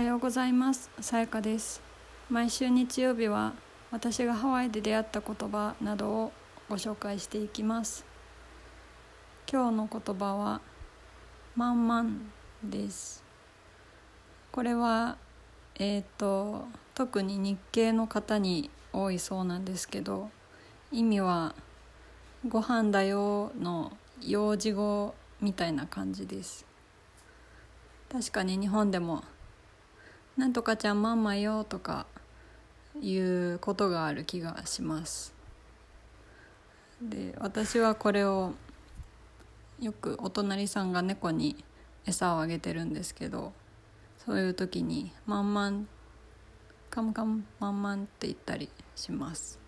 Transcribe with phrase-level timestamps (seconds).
[0.00, 0.90] はようございます。
[1.00, 1.82] さやかです。
[2.30, 3.52] 毎週日曜日は
[3.90, 6.32] 私がハワイで出会った言葉などを
[6.70, 8.06] ご紹介していきます。
[9.46, 10.62] 今日の言葉は
[11.54, 12.32] まんまん
[12.64, 13.22] です。
[14.52, 15.18] これは
[15.78, 20.30] えっ、ー、と特に日系の方に多いそうなんですけど
[20.90, 21.54] 意味は
[22.48, 26.64] ご飯だよの幼児語みたいな感じです。
[28.10, 29.24] 確かに日本でも
[30.40, 32.06] 「なんとかちゃんママよ」とか
[32.98, 35.34] いうことがある気がします。
[37.02, 38.54] で私はこれを
[39.80, 41.62] よくお隣さんが猫に
[42.06, 43.52] 餌をあげてるんですけど
[44.16, 45.86] そういう時に「まんまん
[46.88, 49.58] カムカムまんまん」って言ったりします。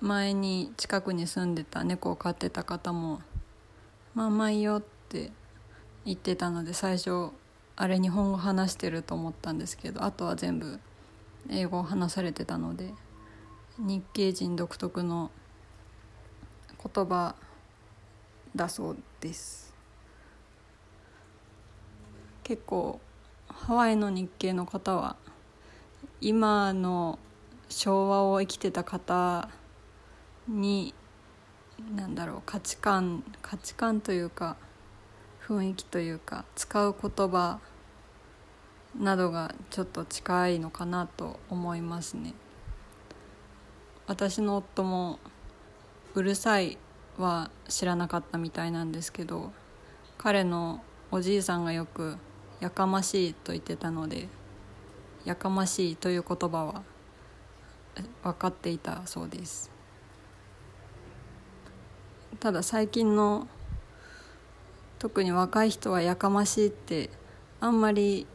[0.00, 3.20] 前に近くに住んでた猫を飼ってた方も
[4.14, 5.30] 「まんまんよ」って
[6.06, 7.32] 言ってたので最初
[7.80, 10.80] あれ日本語話してると思ったんですけどあとは全部
[11.48, 12.92] 英語を話されてたので
[13.78, 15.30] 日系人独特の
[16.82, 17.36] 言葉
[18.56, 19.72] だそうです。
[22.42, 22.98] 結構
[23.46, 25.14] ハワイの日系の方は
[26.20, 27.20] 今の
[27.68, 29.48] 昭和を生きてた方
[30.48, 30.94] に
[31.94, 34.56] 何だろう価値観価値観というか
[35.48, 37.58] 雰囲気というか使う言葉
[38.98, 42.34] などがちょっと近いのかなと思いますね。
[44.06, 45.18] 私の夫も
[46.14, 46.76] 「うるさい」
[47.16, 49.52] は知らなかったみたいなんですけど
[50.18, 52.18] 彼のおじいさんがよく
[52.60, 54.28] 「やかましい」と言ってたので
[55.24, 56.82] 「やかましい」という言葉は
[58.22, 59.70] 分かっていたそうです。
[62.38, 63.48] ただ最近の
[64.98, 67.10] 特に若い人はやかましいって
[67.60, 68.26] あんまり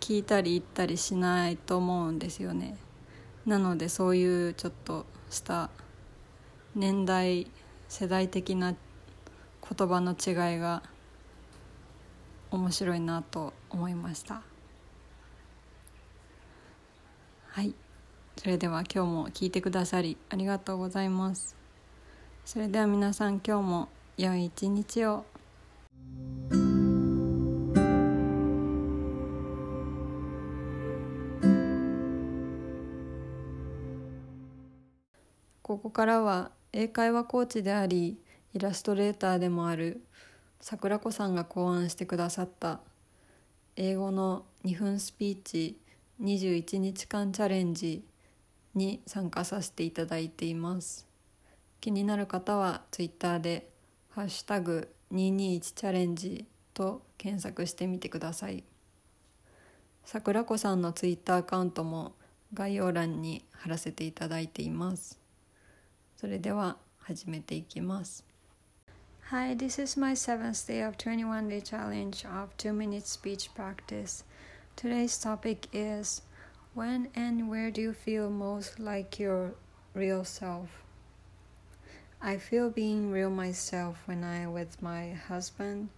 [0.00, 2.78] 聞いたり言ったりしないと思うんですよね。
[3.44, 5.70] なのでそういうちょっとした
[6.74, 7.50] 年代
[7.88, 10.82] 世代的な言葉の違いが
[12.50, 14.42] 面白いなと思いました。
[17.50, 17.74] はい。
[18.36, 21.56] それでは今日も聞いてくださりありがとうございます。
[22.44, 25.24] それでは皆さん今日も良い一日を。
[35.62, 38.18] ここからは英会話コーチであり
[38.54, 40.02] イラストレーターでもある
[40.60, 42.80] 桜子さんが考案してくださった
[43.76, 45.78] 英語の2分スピーチ
[46.22, 48.02] 21日間チャレンジ
[48.74, 51.06] に参加させていただいています。
[51.80, 53.70] 気になる方は Twitter で
[54.10, 58.64] 「ハッシュタグ221チャレンジ」と検索してみてください
[60.04, 62.14] 桜子さんの Twitter アカウントも
[62.54, 65.18] 概要欄に貼らせていただいています
[66.16, 68.24] それでは始めていきます
[69.30, 74.24] Hi, this is my seventh day of 21 day challenge of 2 minute speech practice.
[74.74, 76.22] Today's topic is
[76.74, 79.52] When and where do you feel most like your
[79.92, 80.87] real self?
[82.20, 85.90] I feel being real myself when I'm with my husband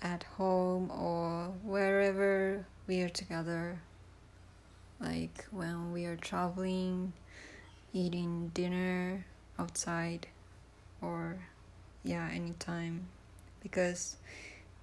[0.00, 3.80] at home or wherever we are together.
[5.00, 7.12] Like when we are traveling
[7.92, 9.26] eating dinner
[9.58, 10.28] outside
[11.02, 11.36] or
[12.04, 13.08] yeah anytime
[13.60, 14.18] because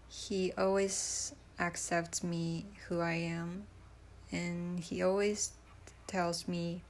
[0.10, 3.64] he always accepts me who I am
[4.34, 5.54] and he always
[6.08, 6.82] tells me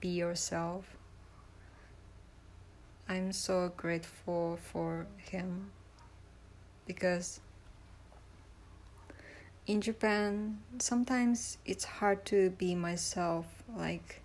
[0.00, 0.96] be yourself
[3.08, 5.70] I'm so grateful for him
[6.86, 7.40] because
[9.66, 14.22] in Japan sometimes it's hard to be myself like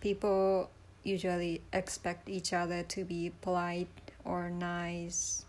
[0.00, 0.70] people
[1.02, 3.88] usually expect each other to be polite
[4.24, 5.44] or nice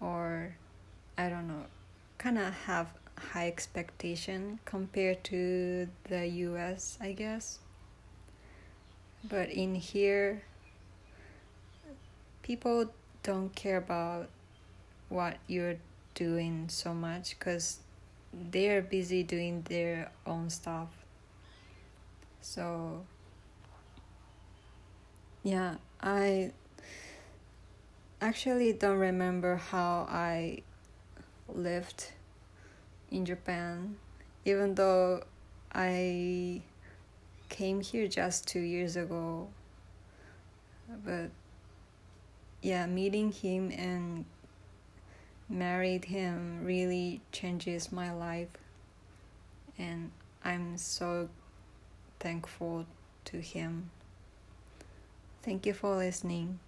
[0.00, 0.56] or
[1.18, 1.64] I don't know,
[2.18, 2.88] kind of have
[3.18, 7.58] high expectation compared to the US, I guess.
[9.28, 10.42] But in here,
[12.42, 12.92] people
[13.22, 14.28] don't care about
[15.08, 15.76] what you're
[16.14, 17.80] doing so much because
[18.32, 20.88] they're busy doing their own stuff.
[22.40, 23.04] So,
[25.42, 26.52] yeah, I
[28.20, 30.62] actually don't remember how I
[31.48, 32.12] lived
[33.10, 33.96] in Japan,
[34.44, 35.24] even though
[35.74, 36.62] I
[37.48, 39.48] came here just two years ago.
[41.04, 41.30] But
[42.62, 44.24] yeah, meeting him and
[45.48, 48.48] married him really changes my life
[49.78, 50.10] and
[50.44, 51.28] I'm so
[52.20, 52.86] thankful
[53.26, 53.90] to him.
[55.42, 56.58] Thank you for listening.